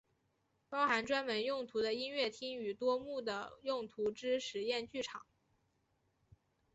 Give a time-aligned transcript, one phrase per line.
[0.67, 5.27] 包含专门用途的音乐厅与多目的用途之实验剧场。